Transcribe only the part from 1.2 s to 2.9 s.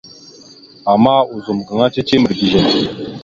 ozum gaŋa cici mirəgezekw.